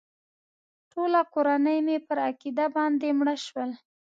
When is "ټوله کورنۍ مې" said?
0.91-1.97